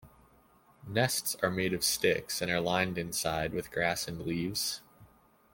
Nests 0.87 1.35
are 1.43 1.51
made 1.51 1.73
of 1.73 1.83
sticks 1.83 2.41
and 2.41 2.49
are 2.51 2.59
lined 2.59 2.97
inside 2.97 3.53
with 3.53 3.69
grass 3.69 4.07
and 4.07 4.21
leaves. 4.25 4.81